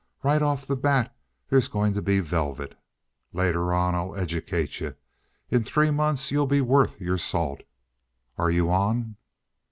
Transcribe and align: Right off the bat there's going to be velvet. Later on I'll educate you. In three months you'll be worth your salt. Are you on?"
Right 0.23 0.41
off 0.41 0.65
the 0.65 0.75
bat 0.75 1.15
there's 1.47 1.67
going 1.67 1.93
to 1.93 2.01
be 2.01 2.21
velvet. 2.21 2.73
Later 3.33 3.71
on 3.71 3.93
I'll 3.93 4.15
educate 4.15 4.79
you. 4.79 4.95
In 5.51 5.63
three 5.63 5.91
months 5.91 6.31
you'll 6.31 6.47
be 6.47 6.59
worth 6.59 6.99
your 6.99 7.19
salt. 7.19 7.61
Are 8.35 8.49
you 8.49 8.71
on?" 8.71 9.17